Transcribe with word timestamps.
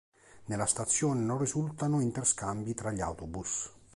Nella 0.45 0.65
stazione 0.65 1.19
non 1.21 1.37
risultano 1.37 1.99
interscambi 2.01 2.73
tra 2.73 2.89
gli 2.89 3.01
autobus. 3.01 3.69